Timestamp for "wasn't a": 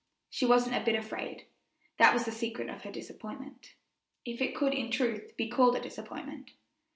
0.47-0.83